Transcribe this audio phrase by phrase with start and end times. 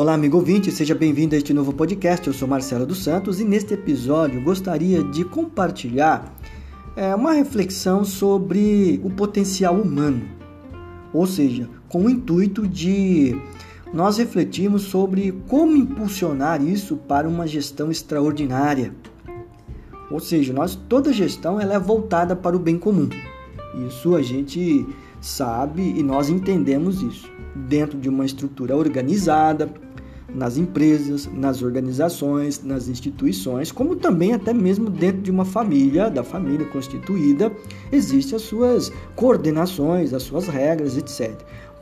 [0.00, 2.26] Olá, amigo ouvinte, seja bem-vindo a este novo podcast.
[2.26, 6.34] Eu sou Marcelo dos Santos e neste episódio gostaria de compartilhar
[6.96, 10.22] é, uma reflexão sobre o potencial humano,
[11.12, 13.38] ou seja, com o intuito de
[13.92, 18.94] nós refletirmos sobre como impulsionar isso para uma gestão extraordinária.
[20.10, 23.10] Ou seja, nós, toda gestão ela é voltada para o bem comum.
[23.86, 24.86] Isso a gente
[25.20, 29.70] sabe e nós entendemos isso dentro de uma estrutura organizada,
[30.34, 36.22] nas empresas, nas organizações, nas instituições, como também até mesmo dentro de uma família, da
[36.22, 37.52] família constituída,
[37.90, 41.32] existem as suas coordenações, as suas regras, etc.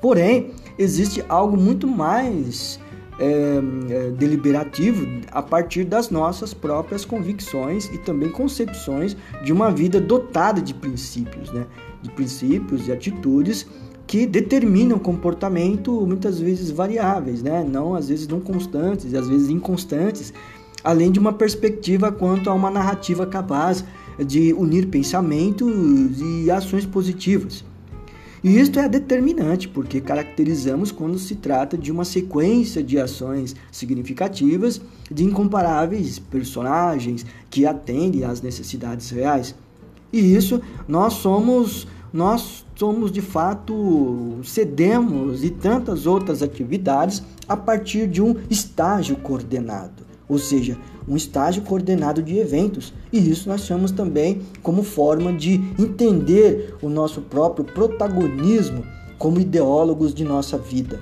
[0.00, 2.78] Porém, existe algo muito mais
[3.18, 10.00] é, é, deliberativo a partir das nossas próprias convicções e também concepções de uma vida
[10.00, 11.66] dotada de princípios, né?
[12.00, 13.66] de princípios e atitudes
[14.08, 17.62] que determinam comportamento muitas vezes variáveis, né?
[17.62, 20.32] não às vezes não constantes, às vezes inconstantes,
[20.82, 23.84] além de uma perspectiva quanto a uma narrativa capaz
[24.18, 25.70] de unir pensamentos
[26.22, 27.62] e ações positivas.
[28.42, 34.80] E isto é determinante porque caracterizamos quando se trata de uma sequência de ações significativas
[35.10, 39.54] de incomparáveis personagens que atendem às necessidades reais.
[40.10, 48.06] E isso nós somos nós somos de fato cedemos e tantas outras atividades a partir
[48.06, 52.94] de um estágio coordenado, ou seja, um estágio coordenado de eventos.
[53.12, 58.84] E isso nós chamamos também como forma de entender o nosso próprio protagonismo
[59.18, 61.00] como ideólogos de nossa vida.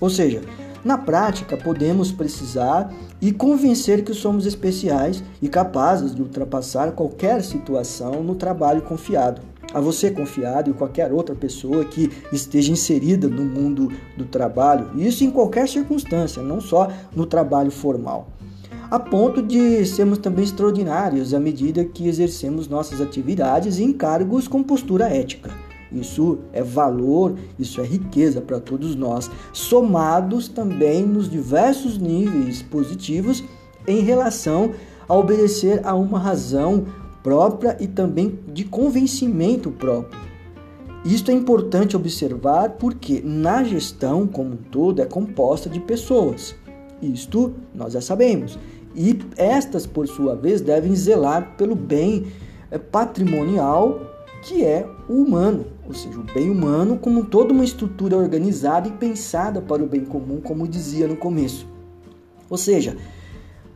[0.00, 0.40] Ou seja,
[0.82, 2.90] na prática, podemos precisar
[3.20, 9.80] e convencer que somos especiais e capazes de ultrapassar qualquer situação no trabalho confiado a
[9.80, 15.30] você confiado e qualquer outra pessoa que esteja inserida no mundo do trabalho, isso em
[15.30, 18.28] qualquer circunstância, não só no trabalho formal.
[18.90, 24.62] A ponto de sermos também extraordinários à medida que exercemos nossas atividades e encargos com
[24.62, 25.50] postura ética.
[25.92, 33.44] Isso é valor, isso é riqueza para todos nós, somados também nos diversos níveis positivos
[33.86, 34.72] em relação
[35.08, 36.84] a obedecer a uma razão
[37.22, 40.28] própria e também de convencimento próprio.
[41.04, 46.54] Isto é importante observar porque na gestão como um todo é composta de pessoas.
[47.00, 48.58] Isto nós já sabemos.
[48.94, 52.26] E estas, por sua vez, devem zelar pelo bem
[52.70, 54.00] eh, patrimonial
[54.42, 58.92] que é o humano, ou seja, o bem humano como toda uma estrutura organizada e
[58.92, 61.66] pensada para o bem comum, como dizia no começo.
[62.48, 62.96] Ou seja,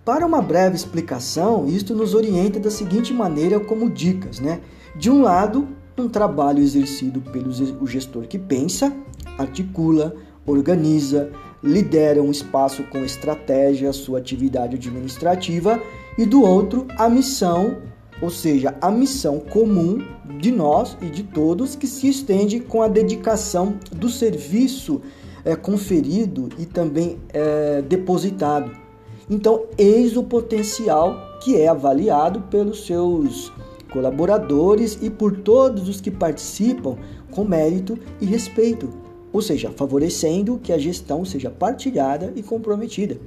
[0.04, 4.60] para uma breve explicação, isto nos orienta da seguinte maneira como dicas, né?
[4.96, 7.52] De um lado, um trabalho exercido pelo
[7.86, 8.92] gestor que pensa,
[9.38, 10.14] articula,
[10.44, 11.30] organiza,
[11.62, 15.80] lidera um espaço com estratégia, sua atividade administrativa,
[16.18, 17.78] e do outro, a missão,
[18.20, 20.04] ou seja, a missão comum
[20.40, 25.00] de nós e de todos que se estende com a dedicação do serviço
[25.44, 28.82] é, conferido e também é, depositado
[29.30, 33.52] então, eis o potencial que é avaliado pelos seus
[33.92, 36.96] colaboradores e por todos os que participam
[37.30, 38.88] com mérito e respeito,
[39.32, 43.18] ou seja, favorecendo que a gestão seja partilhada e comprometida.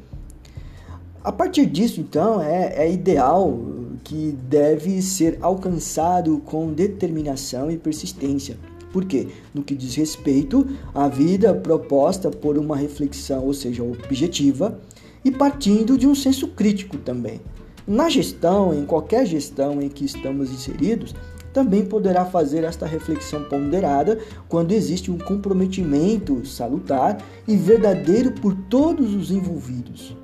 [1.24, 3.58] A partir disso, então, é, é ideal
[4.04, 8.58] que deve ser alcançado com determinação e persistência.
[8.94, 9.28] Por quê?
[9.54, 14.80] No que diz respeito à vida proposta por uma reflexão, ou seja, objetiva,
[15.26, 17.42] e partindo de um senso crítico também.
[17.88, 21.16] Na gestão, em qualquer gestão em que estamos inseridos,
[21.52, 29.16] também poderá fazer esta reflexão ponderada quando existe um comprometimento salutar e verdadeiro por todos
[29.16, 30.16] os envolvidos.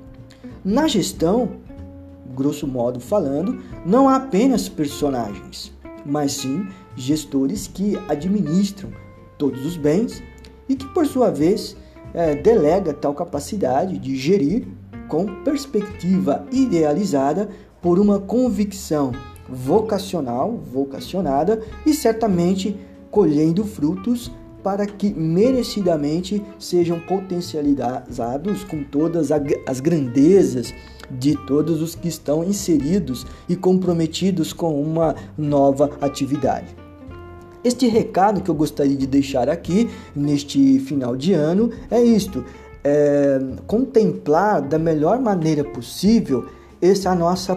[0.64, 1.56] Na gestão,
[2.34, 5.72] grosso modo falando, não há apenas personagens,
[6.04, 8.90] mas sim gestores que administram
[9.38, 10.22] todos os bens
[10.68, 11.76] e que, por sua vez,
[12.14, 14.66] é, delega tal capacidade de gerir
[15.12, 17.50] com perspectiva idealizada
[17.82, 19.12] por uma convicção
[19.46, 22.80] vocacional, vocacionada e certamente
[23.10, 24.32] colhendo frutos
[24.64, 30.72] para que merecidamente sejam potencializados com todas as grandezas
[31.10, 36.74] de todos os que estão inseridos e comprometidos com uma nova atividade.
[37.64, 42.44] Este recado que eu gostaria de deixar aqui neste final de ano é isto:
[42.84, 46.46] é, contemplar da melhor maneira possível
[46.80, 47.56] essa nossa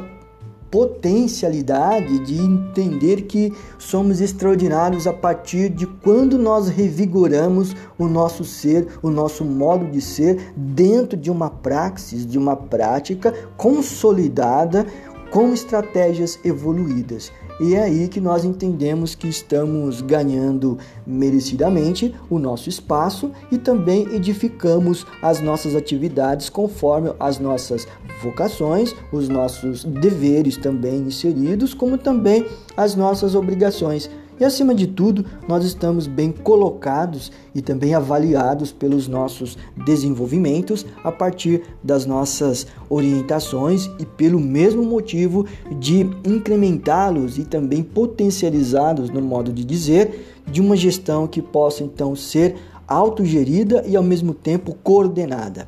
[0.69, 8.87] potencialidade de entender que somos extraordinários a partir de quando nós revigoramos o nosso ser,
[9.01, 14.85] o nosso modo de ser dentro de uma praxis, de uma prática consolidada
[15.31, 17.31] com estratégias evoluídas.
[17.59, 24.13] E é aí que nós entendemos que estamos ganhando merecidamente o nosso espaço e também
[24.13, 27.87] edificamos as nossas atividades conforme as nossas
[28.21, 35.25] vocações, os nossos deveres também inseridos, como também as nossas obrigações e acima de tudo,
[35.47, 43.89] nós estamos bem colocados e também avaliados pelos nossos desenvolvimentos a partir das nossas orientações
[43.99, 45.45] e pelo mesmo motivo
[45.79, 52.15] de incrementá-los e também potencializá-los no modo de dizer de uma gestão que possa então
[52.15, 52.55] ser
[52.87, 55.67] autogerida e ao mesmo tempo coordenada.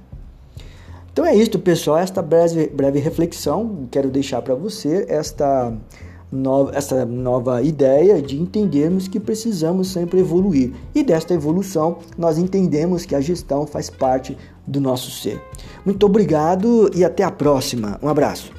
[1.12, 1.98] Então é isso, pessoal.
[1.98, 5.74] Esta breve, breve reflexão quero deixar para você esta
[6.74, 10.74] essa nova ideia de entendermos que precisamos sempre evoluir.
[10.94, 15.42] E desta evolução, nós entendemos que a gestão faz parte do nosso ser.
[15.86, 17.98] Muito obrigado e até a próxima.
[18.02, 18.57] Um abraço.